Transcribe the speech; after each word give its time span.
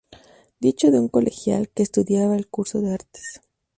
Dicho 0.59 0.89
de 0.89 0.99
un 0.99 1.09
colegial: 1.09 1.69
Que 1.69 1.83
estudiaba 1.83 2.35
el 2.35 2.47
curso 2.47 2.81
de 2.81 2.91
artes. 2.95 3.39